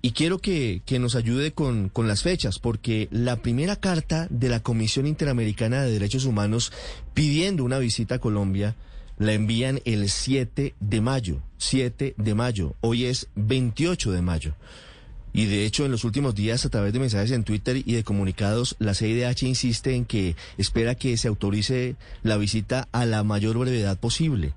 Y 0.05 0.13
quiero 0.13 0.37
que, 0.37 0.83
que 0.85 0.99
nos 0.99 1.15
ayude 1.15 1.53
con, 1.53 1.89
con, 1.89 2.09
las 2.09 2.23
fechas, 2.23 2.59
porque 2.59 3.09
la 3.11 3.37
primera 3.37 3.77
carta 3.77 4.27
de 4.29 4.51
la 4.51 4.61
Comisión 4.61 5.07
Interamericana 5.07 5.83
de 5.83 5.93
Derechos 5.93 6.27
Humanos 6.27 6.73
pidiendo 7.15 7.65
una 7.65 7.79
visita 7.79 8.17
a 8.17 8.19
Colombia 8.19 8.77
la 9.17 9.33
envían 9.33 9.81
el 9.87 10.11
7 10.11 10.75
de 10.79 11.01
mayo. 11.01 11.41
7 11.57 12.17
de 12.19 12.35
mayo. 12.35 12.75
Hoy 12.83 13.07
es 13.07 13.29
28 13.37 14.13
de 14.13 14.21
mayo. 14.21 14.55
Y 15.33 15.47
de 15.47 15.65
hecho, 15.65 15.87
en 15.87 15.93
los 15.93 16.05
últimos 16.05 16.35
días, 16.35 16.67
a 16.67 16.69
través 16.69 16.93
de 16.93 17.01
mensajes 17.01 17.31
en 17.31 17.45
Twitter 17.45 17.79
y 17.79 17.95
de 17.95 18.05
comunicados, 18.05 18.77
la 18.79 18.93
CIDH 18.93 19.45
insiste 19.45 19.95
en 19.95 20.05
que 20.05 20.37
espera 20.59 20.97
que 20.97 21.17
se 21.17 21.29
autorice 21.29 21.97
la 22.23 22.37
visita 22.37 22.89
a 22.93 23.07
la 23.07 23.25
mayor 23.25 23.57
brevedad 23.57 23.99
posible. 23.99 24.53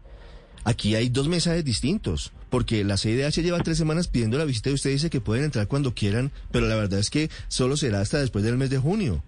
Aquí 0.68 0.96
hay 0.96 1.08
dos 1.08 1.30
mensajes 1.30 1.64
distintos, 1.64 2.34
porque 2.50 2.84
la 2.84 2.98
CIDH 2.98 3.42
lleva 3.42 3.60
tres 3.60 3.78
semanas 3.78 4.10
pidiendo 4.10 4.38
la 4.38 4.44
visita 4.44 4.70
y 4.70 4.74
usted 4.74 4.90
dice 4.90 5.10
que 5.10 5.22
pueden 5.22 5.46
entrar 5.46 5.66
cuando 5.70 5.94
quieran, 5.94 6.30
pero 6.52 6.68
la 6.68 6.76
verdad 6.76 7.00
es 7.00 7.10
que 7.10 7.30
solo 7.48 7.78
será 7.78 8.02
hasta 8.02 8.20
después 8.20 8.44
del 8.44 8.58
mes 8.58 8.70
de 8.70 8.78
junio. 8.78 9.24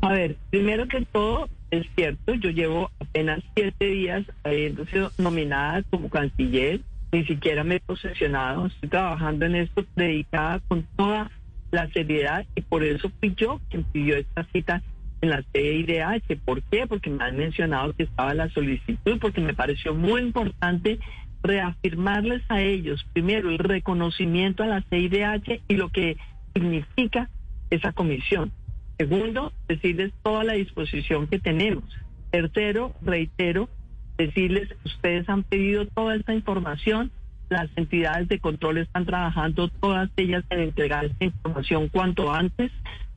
A 0.00 0.14
ver, 0.14 0.38
primero 0.48 0.88
que 0.88 1.04
todo, 1.12 1.46
es 1.70 1.84
cierto, 1.94 2.32
yo 2.36 2.48
llevo 2.48 2.90
apenas 3.00 3.44
siete 3.54 3.84
días 3.84 4.24
habiendo 4.44 4.86
sido 4.86 5.12
nominada 5.18 5.82
como 5.90 6.08
canciller. 6.08 6.80
ni 7.12 7.26
siquiera 7.26 7.64
me 7.64 7.74
he 7.74 7.80
posesionado, 7.80 8.68
estoy 8.68 8.88
trabajando 8.88 9.44
en 9.44 9.56
esto 9.56 9.84
dedicada 9.94 10.60
con 10.68 10.86
toda 10.96 11.30
la 11.70 11.86
seriedad 11.90 12.46
y 12.54 12.62
por 12.62 12.82
eso 12.82 13.12
fui 13.20 13.34
yo 13.36 13.60
quien 13.68 13.84
pidió 13.84 14.16
esta 14.16 14.46
cita 14.54 14.82
en 15.20 15.30
la 15.30 15.42
CIDH. 15.52 16.36
¿Por 16.44 16.62
qué? 16.62 16.86
Porque 16.86 17.10
me 17.10 17.24
han 17.24 17.36
mencionado 17.36 17.92
que 17.94 18.04
estaba 18.04 18.34
la 18.34 18.48
solicitud, 18.50 19.18
porque 19.20 19.40
me 19.40 19.54
pareció 19.54 19.94
muy 19.94 20.22
importante 20.22 20.98
reafirmarles 21.42 22.42
a 22.48 22.60
ellos, 22.60 23.06
primero, 23.12 23.48
el 23.50 23.58
reconocimiento 23.58 24.62
a 24.62 24.66
la 24.66 24.82
CIDH 24.90 25.62
y 25.68 25.76
lo 25.76 25.88
que 25.90 26.16
significa 26.54 27.30
esa 27.70 27.92
comisión. 27.92 28.52
Segundo, 28.98 29.52
decirles 29.68 30.12
toda 30.22 30.42
la 30.42 30.54
disposición 30.54 31.28
que 31.28 31.38
tenemos. 31.38 31.84
Tercero, 32.30 32.94
reitero, 33.00 33.68
decirles, 34.16 34.68
ustedes 34.84 35.28
han 35.28 35.44
pedido 35.44 35.86
toda 35.86 36.16
esta 36.16 36.34
información, 36.34 37.12
las 37.48 37.70
entidades 37.76 38.28
de 38.28 38.40
control 38.40 38.78
están 38.78 39.06
trabajando 39.06 39.68
todas 39.68 40.10
ellas 40.16 40.44
en 40.50 40.60
entregar 40.60 41.06
esta 41.06 41.24
información 41.24 41.88
cuanto 41.88 42.32
antes. 42.32 42.70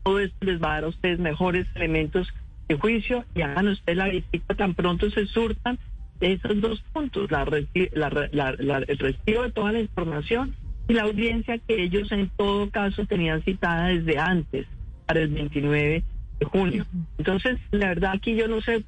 Todo 0.03 0.19
esto 0.19 0.45
les 0.45 0.61
va 0.61 0.71
a 0.71 0.73
dar 0.75 0.83
a 0.85 0.87
ustedes 0.87 1.19
mejores 1.19 1.67
elementos 1.75 2.27
de 2.67 2.77
juicio 2.77 3.25
y 3.35 3.41
hagan 3.41 3.67
ustedes 3.67 3.97
la 3.97 4.07
visita 4.07 4.55
tan 4.55 4.73
pronto 4.73 5.09
se 5.09 5.25
surtan 5.27 5.77
esos 6.21 6.61
dos 6.61 6.81
puntos, 6.93 7.31
la, 7.31 7.43
el 7.43 8.97
recibo 8.97 9.43
de 9.43 9.51
toda 9.51 9.71
la 9.71 9.79
información 9.79 10.55
y 10.87 10.93
la 10.93 11.03
audiencia 11.03 11.57
que 11.57 11.83
ellos 11.83 12.11
en 12.11 12.29
todo 12.37 12.69
caso 12.69 13.05
tenían 13.05 13.41
citada 13.43 13.87
desde 13.87 14.19
antes, 14.19 14.67
para 15.05 15.21
el 15.21 15.29
29 15.29 16.03
de 16.39 16.45
junio. 16.45 16.85
Entonces, 17.17 17.59
la 17.71 17.87
verdad 17.89 18.11
aquí 18.15 18.35
yo 18.35 18.47
no 18.47 18.61
sé, 18.61 18.83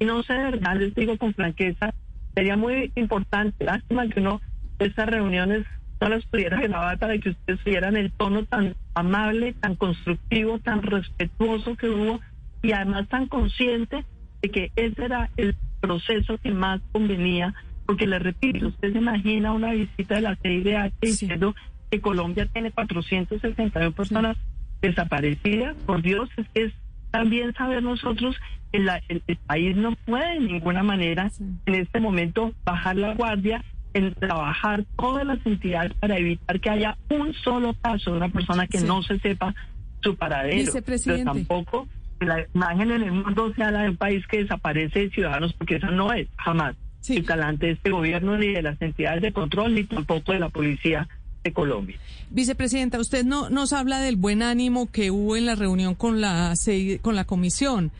no 0.00 0.22
sé 0.22 0.34
de 0.34 0.44
verdad, 0.50 0.76
les 0.76 0.94
digo 0.94 1.16
con 1.16 1.34
franqueza, 1.34 1.94
sería 2.34 2.56
muy 2.56 2.92
importante, 2.94 3.64
lástima 3.64 4.08
que 4.08 4.20
uno 4.20 4.40
estas 4.78 5.08
reuniones 5.08 5.64
no 6.00 6.08
las 6.08 6.24
pudiera 6.26 6.60
grabar 6.60 6.98
para 6.98 7.18
que 7.18 7.30
ustedes 7.30 7.62
vieran 7.64 7.96
el 7.96 8.12
tono 8.12 8.44
tan 8.44 8.74
amable, 8.94 9.52
tan 9.54 9.74
constructivo, 9.76 10.58
tan 10.58 10.82
respetuoso 10.82 11.76
que 11.76 11.88
hubo 11.88 12.20
y 12.62 12.72
además 12.72 13.08
tan 13.08 13.26
consciente 13.26 14.04
de 14.42 14.50
que 14.50 14.70
ese 14.76 15.04
era 15.04 15.30
el 15.36 15.56
proceso 15.80 16.38
que 16.38 16.50
más 16.50 16.80
convenía, 16.92 17.54
porque 17.86 18.06
le 18.06 18.18
repito, 18.18 18.68
usted 18.68 18.92
se 18.92 18.98
imagina 18.98 19.52
una 19.52 19.72
visita 19.72 20.16
de 20.16 20.20
la 20.22 20.36
CIDH 20.36 20.92
diciendo 21.00 21.54
que 21.90 22.00
Colombia 22.00 22.46
tiene 22.46 22.70
461 22.70 23.92
personas 23.92 24.36
desaparecidas, 24.80 25.76
por 25.86 26.02
Dios, 26.02 26.28
es 26.36 26.46
que 26.50 26.64
es 26.64 26.72
también 27.10 27.54
saber 27.54 27.82
nosotros 27.82 28.36
que 28.70 28.78
el, 28.78 29.38
país 29.46 29.76
no 29.76 29.96
puede 30.04 30.34
de 30.34 30.40
ninguna 30.40 30.82
manera 30.82 31.30
en 31.66 31.74
este 31.74 32.00
momento 32.00 32.52
bajar 32.64 32.96
la 32.96 33.14
guardia 33.14 33.64
en 33.94 34.14
trabajar 34.14 34.84
todas 34.96 35.26
las 35.26 35.44
entidades 35.44 35.92
para 35.94 36.18
evitar 36.18 36.60
que 36.60 36.70
haya 36.70 36.96
un 37.10 37.34
solo 37.34 37.74
caso 37.80 38.12
de 38.12 38.16
una 38.18 38.28
persona 38.28 38.66
que 38.66 38.80
no 38.80 39.02
se 39.02 39.18
sepa 39.20 39.54
su 40.02 40.16
paradero. 40.16 40.72
Pero 40.84 41.24
tampoco 41.24 41.88
la 42.20 42.46
imagen 42.54 42.90
en 42.90 43.02
el 43.02 43.12
mundo 43.12 43.52
sea 43.54 43.70
la 43.70 43.82
de 43.82 43.90
un 43.90 43.96
país 43.96 44.26
que 44.26 44.42
desaparece 44.42 45.00
de 45.00 45.10
ciudadanos, 45.10 45.52
porque 45.52 45.76
eso 45.76 45.90
no 45.90 46.12
es 46.12 46.28
jamás 46.36 46.74
el 47.08 47.24
talante 47.24 47.66
de 47.66 47.72
este 47.72 47.90
gobierno, 47.90 48.36
ni 48.36 48.48
de 48.48 48.62
las 48.62 48.80
entidades 48.82 49.22
de 49.22 49.32
control, 49.32 49.74
ni 49.74 49.84
tampoco 49.84 50.32
de 50.32 50.40
la 50.40 50.48
policía 50.50 51.08
de 51.42 51.52
Colombia. 51.52 51.96
Vicepresidenta, 52.30 52.98
usted 52.98 53.24
no 53.24 53.48
nos 53.48 53.72
habla 53.72 54.00
del 54.00 54.16
buen 54.16 54.42
ánimo 54.42 54.90
que 54.90 55.10
hubo 55.10 55.36
en 55.36 55.46
la 55.46 55.54
reunión 55.54 55.94
con 55.94 56.20
la 56.20 56.54
con 57.00 57.16
la 57.16 57.24
comisión. 57.24 57.90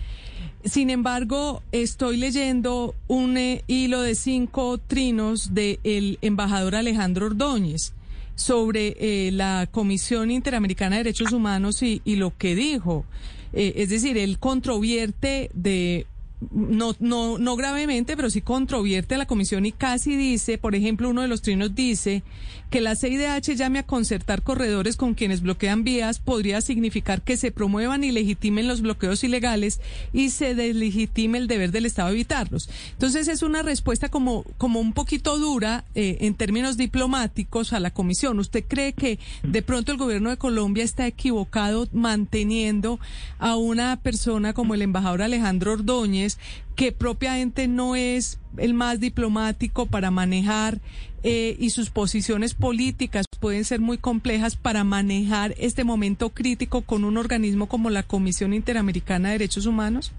Sin 0.65 0.91
embargo, 0.91 1.63
estoy 1.71 2.17
leyendo 2.17 2.95
un 3.07 3.37
eh, 3.37 3.63
hilo 3.69 4.03
de 4.03 4.15
cinco 4.15 4.79
trinos 4.79 5.55
del 5.55 6.19
embajador 6.21 6.75
Alejandro 6.75 7.27
Ordóñez 7.27 7.93
sobre 8.35 8.97
eh, 8.99 9.31
la 9.33 9.69
Comisión 9.71 10.31
Interamericana 10.31 10.97
de 10.97 11.05
Derechos 11.05 11.33
Humanos 11.33 11.83
y, 11.83 12.01
lo 12.17 12.37
que 12.37 12.57
dijo. 12.57 13.05
Eh, 13.53 13.75
es 13.77 13.89
decir, 13.89 14.19
él 14.19 14.39
controvierte 14.39 15.51
de 15.55 16.07
no, 16.53 16.95
no, 17.01 17.39
no 17.39 17.57
gravemente, 17.57 18.17
pero 18.17 18.31
sí 18.31 18.43
controvierte 18.43 19.17
a 19.17 19.19
la 19.19 19.27
comisión 19.27 19.67
y 19.67 19.73
casi 19.73 20.17
dice, 20.17 20.57
por 20.57 20.75
ejemplo, 20.75 21.11
uno 21.11 21.23
de 21.23 21.29
los 21.29 21.43
trinos 21.43 21.75
dice 21.75 22.23
que 22.71 22.81
la 22.81 22.97
CIDH 22.97 23.57
llame 23.57 23.81
a 23.81 23.87
concertar 23.87 24.43
corredores 24.43 24.97
con 24.97 25.15
quienes 25.15 25.41
bloquean 25.41 25.85
vías 25.85 26.19
podría 26.19 26.61
significar 26.61 27.23
que 27.23 27.37
se 27.37 27.51
promuevan 27.51 28.05
y 28.05 28.13
legitimen 28.13 28.69
los 28.69 28.83
bloqueos 28.83 29.25
ilegales 29.25 29.81
y 30.13 30.31
se 30.31 30.55
deslegitime 30.55 31.39
el 31.39 31.49
deber 31.49 31.73
del 31.73 31.87
Estado 31.87 32.11
evitarlos. 32.11 32.69
Entonces 32.93 33.27
es 33.29 33.43
una 33.43 33.63
respuesta 33.63 34.11
como, 34.11 34.45
como 34.59 34.81
un 34.81 34.93
poquito 34.93 35.39
dura 35.39 35.85
eh, 35.95 36.19
en 36.21 36.35
términos 36.35 36.77
diplomáticos 36.77 37.73
a 37.73 37.81
la 37.81 37.91
comisión. 37.91 38.39
¿Usted 38.39 38.65
cree 38.69 38.93
que 38.93 39.19
de 39.43 39.63
pronto 39.63 39.91
el 39.91 39.99
gobierno 39.99 40.31
de 40.31 40.37
Colombia 40.37 40.85
está 40.85 41.07
equivocado 41.07 41.89
manteniendo 41.93 43.01
a 43.39 43.57
una 43.57 43.97
persona 44.01 44.53
como 44.53 44.75
el 44.75 44.83
embajador 44.83 45.23
Alejandro 45.23 45.73
Ordóñez 45.73 46.28
que 46.77 46.93
propiamente 46.93 47.69
no 47.69 47.97
es 47.97 48.41
el 48.57 48.75
más 48.75 49.01
diplomático 49.01 49.87
para 49.87 50.11
manejar 50.11 50.79
eh, 51.23 51.57
y 51.59 51.71
sus 51.71 51.91
posiciones 51.91 52.55
políticas 52.55 53.27
pueden 53.41 53.65
ser 53.65 53.81
muy 53.81 53.99
complejas 53.99 54.57
para 54.57 54.85
manejar 54.85 55.55
este 55.59 55.85
momento 55.85 56.31
crítico 56.31 56.83
con 56.83 57.05
un 57.05 57.17
organismo 57.17 57.67
como 57.67 57.91
la 57.91 58.03
Comisión 58.03 58.53
Interamericana 58.53 59.29
de 59.29 59.39
Derechos 59.39 59.67
Humanos? 59.67 60.13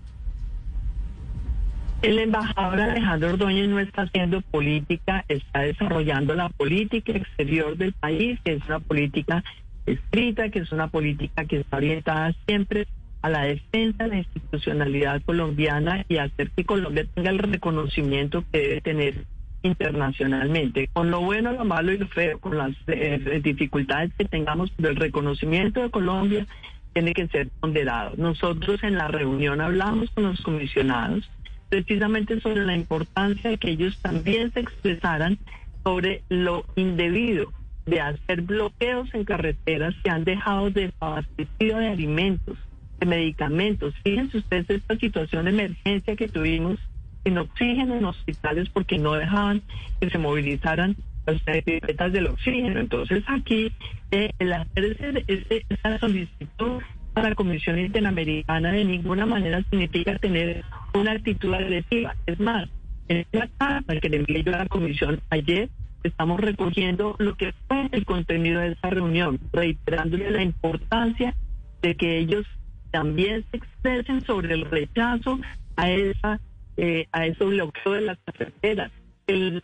El 2.01 2.17
embajador 2.17 2.79
Alejandro 2.79 3.29
Ordóñez 3.31 3.67
no 3.67 3.79
está 3.79 4.03
haciendo 4.03 4.41
política, 4.41 5.25
está 5.27 5.61
desarrollando 5.61 6.33
la 6.33 6.47
política 6.47 7.11
exterior 7.11 7.75
del 7.75 7.91
país, 7.91 8.39
que 8.43 8.53
es 8.53 8.65
una 8.67 8.79
política 8.79 9.43
escrita, 9.85 10.49
que 10.49 10.59
es 10.59 10.71
una 10.71 10.87
política 10.87 11.45
que 11.45 11.57
está 11.59 11.77
orientada 11.77 12.33
siempre 12.45 12.87
a 13.21 13.29
la 13.29 13.43
defensa 13.43 14.03
de 14.03 14.09
la 14.09 14.17
institucionalidad 14.17 15.21
colombiana 15.23 16.05
y 16.07 16.17
hacer 16.17 16.51
que 16.51 16.65
Colombia 16.65 17.05
tenga 17.13 17.31
el 17.31 17.39
reconocimiento 17.39 18.43
que 18.51 18.59
debe 18.59 18.81
tener 18.81 19.25
internacionalmente, 19.61 20.89
con 20.93 21.11
lo 21.11 21.21
bueno, 21.21 21.51
lo 21.51 21.65
malo 21.65 21.91
y 21.91 21.97
lo 21.97 22.07
feo, 22.07 22.39
con 22.39 22.57
las 22.57 22.71
eh, 22.87 23.41
dificultades 23.43 24.11
que 24.17 24.25
tengamos, 24.25 24.71
pero 24.71 24.89
el 24.89 24.95
reconocimiento 24.95 25.81
de 25.81 25.89
Colombia 25.89 26.47
tiene 26.93 27.13
que 27.13 27.27
ser 27.27 27.49
ponderado. 27.59 28.13
Nosotros 28.17 28.81
en 28.83 28.95
la 28.95 29.09
reunión 29.09 29.59
hablamos 29.59 30.09
con 30.11 30.23
los 30.23 30.41
comisionados 30.41 31.29
precisamente 31.69 32.39
sobre 32.41 32.65
la 32.65 32.75
importancia 32.75 33.49
de 33.51 33.57
que 33.57 33.69
ellos 33.69 33.97
también 34.01 34.51
se 34.53 34.61
expresaran 34.61 35.37
sobre 35.83 36.23
lo 36.29 36.65
indebido 36.75 37.51
de 37.85 38.01
hacer 38.01 38.41
bloqueos 38.41 39.13
en 39.13 39.23
carreteras 39.23 39.93
que 40.03 40.09
han 40.09 40.23
dejado 40.23 40.71
desabastecido 40.71 41.77
de 41.77 41.89
alimentos 41.89 42.57
de 42.99 43.05
medicamentos. 43.05 43.93
Fíjense 44.03 44.37
ustedes 44.37 44.69
esta 44.69 44.95
situación 44.97 45.45
de 45.45 45.51
emergencia 45.51 46.15
que 46.15 46.27
tuvimos 46.27 46.77
en 47.25 47.37
oxígeno 47.37 47.95
en 47.95 48.05
hospitales 48.05 48.69
porque 48.69 48.97
no 48.97 49.13
dejaban 49.13 49.61
que 49.99 50.09
se 50.09 50.17
movilizaran 50.17 50.95
las 51.25 51.41
pipetas 51.41 52.11
del 52.11 52.27
oxígeno. 52.27 52.79
Entonces 52.79 53.23
aquí 53.27 53.71
eh, 54.11 54.31
el 54.39 54.53
hacer 54.53 55.23
esa 55.69 55.99
solicitud 55.99 56.81
a 57.15 57.21
la 57.21 57.35
Comisión 57.35 57.79
Interamericana 57.79 58.71
de 58.71 58.85
ninguna 58.85 59.25
manera 59.25 59.63
significa 59.69 60.17
tener 60.17 60.63
una 60.93 61.11
actitud 61.11 61.53
agresiva. 61.53 62.15
Es 62.25 62.39
más, 62.39 62.69
en 63.07 63.25
la 63.31 63.49
carta 63.57 63.99
que 63.99 64.09
le 64.09 64.17
envié 64.17 64.43
yo 64.43 64.53
a 64.53 64.59
la 64.59 64.67
Comisión 64.67 65.19
ayer, 65.29 65.69
estamos 66.03 66.39
recogiendo 66.39 67.15
lo 67.19 67.35
que 67.35 67.53
fue 67.67 67.89
el 67.91 68.05
contenido 68.05 68.61
de 68.61 68.73
esa 68.73 68.89
reunión, 68.89 69.39
reiterándole 69.51 70.31
la 70.31 70.43
importancia 70.43 71.35
de 71.81 71.95
que 71.95 72.19
ellos 72.19 72.45
también 72.91 73.45
se 73.51 73.57
expresen 73.57 74.21
sobre 74.25 74.53
el 74.53 74.65
rechazo 74.65 75.39
a 75.75 75.89
esa 75.89 76.39
eh, 76.81 77.07
a 77.11 77.25
ese 77.25 77.43
bloqueo 77.43 77.91
de 77.91 78.01
las 78.01 78.17
carreteras, 78.19 78.89
el, 79.27 79.61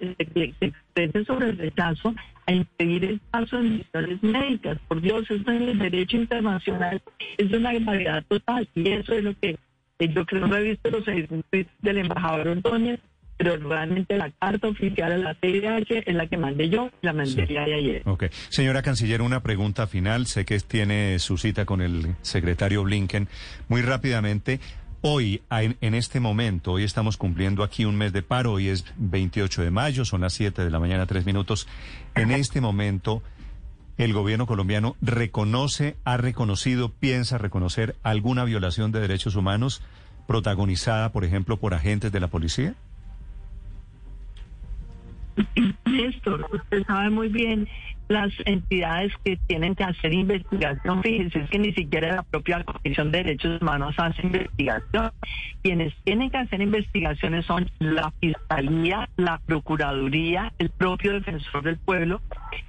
se 0.60 0.65
expresen 0.65 1.25
sobre 1.25 1.50
el 1.51 1.58
rechazo 1.58 2.13
a 2.46 2.51
impedir 2.51 3.05
el 3.05 3.20
paso 3.32 3.55
de 3.55 3.70
misiones 3.70 4.22
médicas. 4.22 4.77
Por 4.89 5.00
Dios, 5.00 5.24
eso 5.32 5.50
en 5.50 5.63
el 5.63 5.79
derecho 5.79 6.17
internacional 6.17 7.01
es 7.38 7.53
una 7.53 7.74
gravedad 7.74 8.24
total 8.27 8.67
y 8.75 8.89
eso 8.89 9.13
es 9.13 9.24
lo 9.24 9.34
que 9.39 9.58
yo 9.98 10.25
creo 10.25 10.46
no 10.46 10.58
he 10.58 10.63
visto 10.63 10.89
los 10.89 11.05
del 11.05 11.98
embajador 11.98 12.50
Ordóñez, 12.50 13.00
pero 13.38 13.58
realmente 13.58 14.18
la 14.18 14.32
carta 14.32 14.68
oficial 14.68 15.12
a 15.12 15.18
la 15.18 15.36
CIDH 15.36 16.04
es 16.06 16.15
la 16.15 16.27
que 16.27 16.38
mandé 16.38 16.70
yo, 16.70 16.89
la 17.01 17.13
mandé 17.13 17.46
de 17.46 17.60
ayer. 17.60 18.01
Ok. 18.06 18.25
Señora 18.50 18.82
Canciller, 18.82 19.22
una 19.22 19.42
pregunta 19.44 19.88
final. 19.88 20.25
Sé 20.25 20.46
que 20.46 20.60
tiene 20.60 21.20
su 21.20 21.38
cita 21.38 21.65
con 21.65 21.82
el 21.82 22.15
secretario 22.22 22.84
Blinken. 22.84 23.27
Muy 23.68 23.82
rápidamente, 23.82 24.60
hoy, 25.01 25.42
en, 25.51 25.94
este 25.94 26.20
momento, 26.20 26.74
hoy 26.74 26.84
estamos 26.84 27.18
cumpliendo 27.18 27.63
aquí 27.63 27.86
un 27.86 27.96
mes 27.96 28.13
de 28.13 28.24
paro, 28.24 28.54
hoy 28.54 28.70
es 28.70 28.86
28 28.98 29.63
de 29.63 29.72
mayo, 29.72 30.06
son 30.06 30.22
las 30.22 30.34
7 30.34 30.63
de 30.63 30.70
la 30.70 30.80
mañana, 30.80 31.06
tres 31.06 31.25
minutos. 31.25 31.68
En 32.15 32.32
este 32.32 32.62
momento, 32.62 33.22
¿el 33.98 34.13
gobierno 34.13 34.48
colombiano 34.48 34.96
reconoce, 35.01 35.98
ha 36.06 36.18
reconocido, 36.18 36.89
piensa 36.89 37.38
reconocer 37.38 37.98
alguna 38.01 38.46
violación 38.46 38.92
de 38.92 39.01
derechos 39.01 39.36
humanos 39.36 39.84
protagonizada, 40.25 41.12
por 41.12 41.24
ejemplo, 41.24 41.58
por 41.58 41.74
agentes 41.74 42.12
de 42.12 42.20
la 42.20 42.30
policía? 42.30 42.75
Néstor, 45.86 46.46
usted 46.51 46.86
sabe 46.86 47.10
muy 47.10 47.30
bien 47.30 47.68
las 48.08 48.32
entidades 48.46 49.12
que 49.24 49.38
tienen 49.48 49.75
que 49.75 49.84
hacer 49.84 50.13
investigación. 50.13 51.01
Fíjense, 51.01 51.39
es 51.39 51.50
que 51.50 51.60
ni 51.60 51.74
siquiera 51.74 52.15
la 52.15 52.24
propia 52.24 52.63
Comisión 52.63 53.12
de 53.12 53.20
Derechos 53.20 53.62
Humanos 53.62 53.96
hace 53.98 54.22
investigación. 54.22 55.12
Quienes 55.63 55.94
tienen 56.04 56.30
que 56.30 56.38
hacer 56.38 56.62
investigaciones 56.62 57.46
son 57.46 57.70
la 57.80 58.12
Fiscalía, 58.22 59.10
la 59.18 59.39
Procuraduría, 59.46 60.54
el 60.60 60.70
propio 60.70 61.13
Defensor 61.13 61.63
del 61.63 61.77
Pueblo 61.77 62.22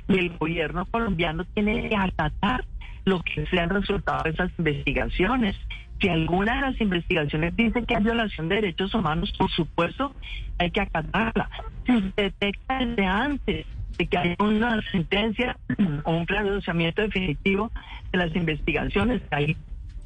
y 0.08 0.18
el 0.18 0.30
gobierno 0.38 0.86
colombiano 0.86 1.44
tiene 1.54 1.88
que 1.88 1.96
acatar 1.96 2.64
lo 3.04 3.20
que 3.22 3.46
sean 3.46 3.70
resultados 3.70 4.24
de 4.24 4.30
esas 4.30 4.50
investigaciones. 4.58 5.56
Si 6.00 6.08
alguna 6.08 6.56
de 6.56 6.60
las 6.60 6.80
investigaciones 6.80 7.56
dice 7.56 7.84
que 7.84 7.96
hay 7.96 8.02
violación 8.02 8.48
de 8.48 8.56
derechos 8.56 8.94
humanos, 8.94 9.32
por 9.38 9.50
supuesto, 9.50 10.14
hay 10.58 10.70
que 10.70 10.80
acatarla. 10.80 11.48
Si 11.86 12.12
detecta 12.16 12.78
desde 12.78 13.06
antes 13.06 13.66
de 13.96 14.06
que 14.06 14.18
hay 14.18 14.34
una 14.38 14.82
sentencia 14.90 15.56
o 16.04 16.12
un 16.12 16.26
pronunciamiento 16.26 17.02
definitivo 17.02 17.72
de 18.12 18.18
las 18.18 18.36
investigaciones, 18.36 19.22
hay 19.30 19.56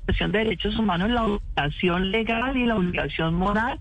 violación 0.06 0.32
de 0.32 0.38
derechos 0.38 0.78
humanos, 0.78 1.11
la 1.11 1.25
obligación 1.25 2.11
legal 2.11 2.56
y 2.56 2.66
la 2.66 2.76
obligación 2.76 3.35
moral 3.35 3.80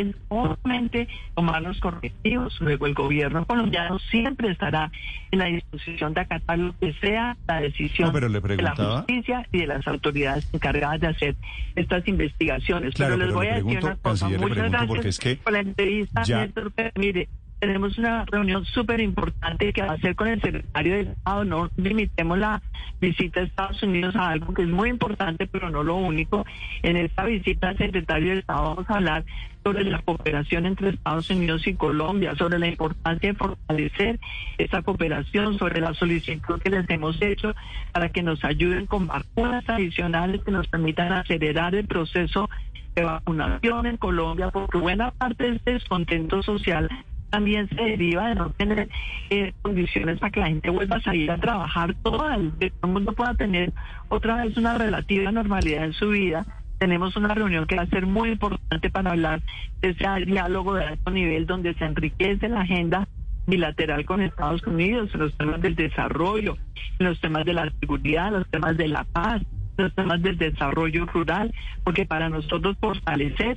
es 0.00 0.14
obviamente 0.28 1.08
tomar 1.34 1.62
los 1.62 1.78
correctivos. 1.80 2.56
Luego 2.60 2.86
el 2.86 2.94
gobierno 2.94 3.44
colombiano 3.44 3.98
siempre 4.10 4.50
estará 4.50 4.90
en 5.30 5.38
la 5.38 5.46
disposición 5.46 6.14
de 6.14 6.20
acatar 6.22 6.58
lo 6.58 6.74
que 6.78 6.92
sea 6.94 7.36
la 7.46 7.60
decisión 7.60 8.08
No, 8.08 8.12
pero 8.12 8.28
le 8.28 8.40
de 8.40 8.56
la 8.62 8.74
justicia 8.74 9.46
y 9.52 9.58
de 9.58 9.66
las 9.66 9.86
autoridades 9.86 10.48
encargadas 10.52 11.00
de 11.00 11.06
hacer 11.08 11.36
estas 11.76 12.06
investigaciones. 12.08 12.94
Claro, 12.94 13.14
pero 13.14 13.26
les 13.26 13.26
pero 13.28 13.34
voy 13.36 13.46
le 13.46 13.52
a 13.52 13.54
decir 13.56 13.64
pregunto, 13.66 13.86
una 13.86 13.96
cosa. 13.96 14.28
Muchas 14.28 14.56
gracias 14.56 14.86
porque 14.86 15.08
es 15.08 15.18
que 15.18 15.36
por 15.36 15.52
la 15.52 15.60
entrevista, 15.60 16.22
ya- 16.22 16.40
Néstor, 16.40 16.72
pero 16.74 16.90
mire, 16.96 17.28
tenemos 17.62 17.96
una 17.96 18.24
reunión 18.24 18.64
súper 18.64 18.98
importante 18.98 19.72
que 19.72 19.82
va 19.82 19.92
a 19.92 19.98
ser 19.98 20.16
con 20.16 20.26
el 20.26 20.42
secretario 20.42 20.94
de 20.94 21.00
Estado. 21.02 21.44
No 21.44 21.70
limitemos 21.76 22.36
la 22.36 22.60
visita 23.00 23.38
a 23.38 23.44
Estados 23.44 23.80
Unidos 23.84 24.16
a 24.16 24.30
algo 24.30 24.52
que 24.52 24.62
es 24.62 24.68
muy 24.68 24.90
importante, 24.90 25.46
pero 25.46 25.70
no 25.70 25.84
lo 25.84 25.94
único. 25.94 26.44
En 26.82 26.96
esta 26.96 27.24
visita 27.24 27.68
al 27.68 27.78
secretario 27.78 28.32
de 28.32 28.40
Estado 28.40 28.74
vamos 28.74 28.90
a 28.90 28.94
hablar 28.94 29.24
sobre 29.62 29.84
la 29.84 30.00
cooperación 30.00 30.66
entre 30.66 30.88
Estados 30.88 31.30
Unidos 31.30 31.64
y 31.68 31.74
Colombia, 31.74 32.34
sobre 32.34 32.58
la 32.58 32.66
importancia 32.66 33.30
de 33.30 33.38
fortalecer 33.38 34.18
esa 34.58 34.82
cooperación, 34.82 35.56
sobre 35.56 35.80
la 35.80 35.94
solicitud 35.94 36.60
que 36.60 36.70
les 36.70 36.90
hemos 36.90 37.22
hecho 37.22 37.54
para 37.92 38.08
que 38.08 38.24
nos 38.24 38.42
ayuden 38.42 38.86
con 38.86 39.06
vacunas 39.06 39.68
adicionales 39.68 40.42
que 40.42 40.50
nos 40.50 40.66
permitan 40.66 41.12
acelerar 41.12 41.76
el 41.76 41.86
proceso 41.86 42.50
de 42.96 43.04
vacunación 43.04 43.86
en 43.86 43.98
Colombia, 43.98 44.50
porque 44.50 44.78
buena 44.78 45.12
parte 45.12 45.44
de 45.44 45.56
este 45.56 45.74
descontento 45.74 46.42
social 46.42 46.88
también 47.32 47.66
se 47.70 47.76
deriva 47.76 48.28
de 48.28 48.34
no 48.34 48.50
tener 48.50 48.90
eh, 49.30 49.54
condiciones 49.62 50.18
para 50.18 50.30
que 50.30 50.40
la 50.40 50.48
gente 50.48 50.68
vuelva 50.68 50.96
a 50.96 51.00
salir 51.00 51.30
a 51.30 51.38
trabajar 51.38 51.94
todo 52.02 52.30
el 52.30 52.52
mundo 52.82 53.14
pueda 53.14 53.34
tener 53.34 53.72
otra 54.10 54.44
vez 54.44 54.54
una 54.58 54.76
relativa 54.76 55.32
normalidad 55.32 55.86
en 55.86 55.94
su 55.94 56.10
vida. 56.10 56.44
Tenemos 56.78 57.16
una 57.16 57.32
reunión 57.32 57.66
que 57.66 57.76
va 57.76 57.82
a 57.82 57.86
ser 57.86 58.04
muy 58.06 58.32
importante 58.32 58.90
para 58.90 59.12
hablar 59.12 59.40
de 59.80 59.90
ese 59.90 60.26
diálogo 60.26 60.74
de 60.74 60.84
alto 60.84 61.10
nivel 61.10 61.46
donde 61.46 61.72
se 61.74 61.86
enriquece 61.86 62.50
la 62.50 62.60
agenda 62.60 63.08
bilateral 63.46 64.04
con 64.04 64.20
Estados 64.20 64.62
Unidos 64.66 65.08
en 65.14 65.20
los 65.20 65.34
temas 65.38 65.62
del 65.62 65.74
desarrollo, 65.74 66.58
en 66.98 67.06
los 67.06 67.18
temas 67.18 67.46
de 67.46 67.54
la 67.54 67.72
seguridad, 67.80 68.30
los 68.30 68.46
temas 68.50 68.76
de 68.76 68.88
la 68.88 69.04
paz, 69.04 69.40
los 69.78 69.94
temas 69.94 70.20
del 70.20 70.36
desarrollo 70.36 71.06
rural, 71.06 71.50
porque 71.82 72.04
para 72.04 72.28
nosotros 72.28 72.76
fortalecer 72.78 73.56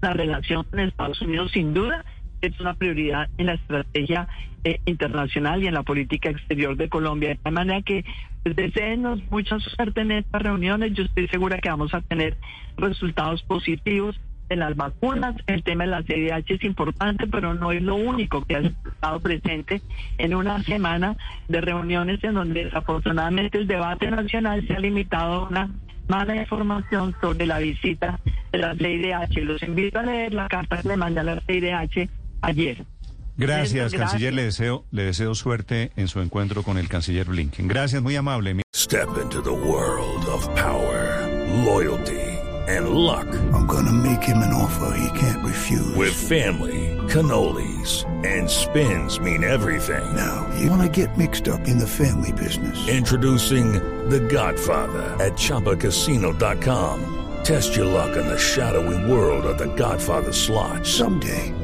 la 0.00 0.14
relación 0.14 0.64
con 0.64 0.80
Estados 0.80 1.20
Unidos 1.22 1.52
sin 1.52 1.74
duda 1.74 2.04
es 2.40 2.58
una 2.60 2.74
prioridad 2.74 3.28
en 3.38 3.46
la 3.46 3.54
estrategia 3.54 4.28
eh, 4.64 4.80
internacional 4.86 5.62
y 5.62 5.66
en 5.66 5.74
la 5.74 5.82
política 5.82 6.30
exterior 6.30 6.76
de 6.76 6.88
Colombia. 6.88 7.30
De 7.30 7.36
tal 7.36 7.52
manera 7.52 7.82
que 7.82 8.04
pues, 8.42 8.56
deseenos 8.56 9.20
mucha 9.30 9.58
suerte 9.60 10.00
en 10.00 10.12
estas 10.12 10.42
reuniones. 10.42 10.92
Yo 10.94 11.04
estoy 11.04 11.28
segura 11.28 11.58
que 11.58 11.68
vamos 11.68 11.94
a 11.94 12.00
tener 12.00 12.36
resultados 12.76 13.42
positivos 13.42 14.18
en 14.48 14.60
las 14.60 14.76
vacunas. 14.76 15.36
El 15.46 15.62
tema 15.62 15.84
de 15.84 15.90
la 15.90 16.02
CDH 16.02 16.54
es 16.54 16.64
importante, 16.64 17.26
pero 17.26 17.54
no 17.54 17.72
es 17.72 17.82
lo 17.82 17.96
único 17.96 18.44
que 18.44 18.56
ha 18.56 18.60
estado 18.60 19.20
presente 19.20 19.82
en 20.18 20.34
una 20.34 20.62
semana 20.62 21.16
de 21.48 21.60
reuniones 21.60 22.22
en 22.24 22.34
donde 22.34 22.64
desafortunadamente 22.64 23.58
el 23.58 23.66
debate 23.66 24.10
nacional 24.10 24.66
se 24.66 24.74
ha 24.74 24.80
limitado 24.80 25.34
a 25.34 25.48
una 25.48 25.70
mala 26.08 26.36
información 26.36 27.14
sobre 27.20 27.46
la 27.46 27.58
visita 27.58 28.18
de 28.50 28.58
la 28.58 28.74
CIDH. 28.74 29.44
Los 29.44 29.62
invito 29.62 29.98
a 29.98 30.02
leer 30.02 30.32
la 30.32 30.48
carta 30.48 30.80
que 30.80 30.88
le 30.88 30.96
mandé 30.96 31.20
a 31.20 31.24
la 31.24 31.40
CIDH 31.40 32.08
ayer. 32.42 32.84
Gracias, 33.36 33.92
Gracias. 33.92 34.00
canciller. 34.00 34.34
Le 34.34 34.42
deseo, 34.44 34.84
le 34.90 35.04
deseo 35.04 35.34
suerte 35.34 35.92
en 35.96 36.08
su 36.08 36.20
encuentro 36.20 36.62
con 36.64 36.76
el 36.76 36.88
canciller 36.88 37.26
Blinken. 37.26 37.68
Gracias, 37.68 38.02
muy 38.02 38.16
amable. 38.16 38.62
Step 38.74 39.08
into 39.22 39.40
the 39.42 39.52
world 39.52 40.24
of 40.26 40.44
power, 40.56 41.24
loyalty, 41.64 42.18
and 42.68 42.88
luck. 42.90 43.26
I'm 43.54 43.66
gonna 43.66 43.92
make 43.92 44.22
him 44.24 44.38
an 44.38 44.52
offer 44.52 44.92
he 44.98 45.18
can't 45.18 45.44
refuse. 45.44 45.94
With 45.96 46.12
family, 46.12 46.96
cannolis, 47.08 48.04
and 48.26 48.48
spins 48.50 49.20
mean 49.20 49.44
everything. 49.44 50.04
now, 50.16 50.44
you 50.60 50.68
wanna 50.68 50.88
get 50.88 51.16
mixed 51.16 51.46
up 51.48 51.60
in 51.68 51.78
the 51.78 51.86
family 51.86 52.32
business. 52.32 52.76
Introducing 52.88 53.72
The 54.10 54.20
Godfather 54.20 55.14
at 55.24 55.34
ChumbaCasino.com. 55.36 57.14
Test 57.44 57.76
your 57.76 57.86
luck 57.86 58.16
in 58.16 58.26
the 58.26 58.38
shadowy 58.38 59.10
world 59.10 59.44
of 59.46 59.58
The 59.58 59.72
Godfather 59.76 60.32
slot. 60.32 60.84
Someday, 60.86 61.52